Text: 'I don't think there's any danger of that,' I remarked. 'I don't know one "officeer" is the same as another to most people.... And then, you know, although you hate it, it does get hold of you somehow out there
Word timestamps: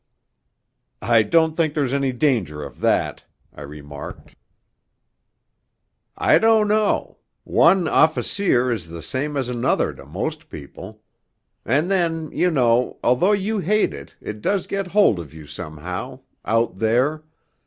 'I 1.03 1.21
don't 1.29 1.55
think 1.55 1.75
there's 1.75 1.93
any 1.93 2.11
danger 2.11 2.63
of 2.63 2.79
that,' 2.79 3.23
I 3.53 3.61
remarked. 3.61 4.33
'I 6.17 6.39
don't 6.39 6.67
know 6.67 7.19
one 7.43 7.87
"officeer" 7.87 8.71
is 8.71 8.89
the 8.89 9.03
same 9.03 9.37
as 9.37 9.47
another 9.47 9.93
to 9.93 10.03
most 10.07 10.49
people.... 10.49 11.03
And 11.63 11.91
then, 11.91 12.31
you 12.31 12.49
know, 12.49 12.97
although 13.03 13.33
you 13.33 13.59
hate 13.59 13.93
it, 13.93 14.15
it 14.19 14.41
does 14.41 14.65
get 14.65 14.87
hold 14.87 15.19
of 15.19 15.35
you 15.35 15.45
somehow 15.45 16.21
out 16.45 16.77
there 16.79 17.23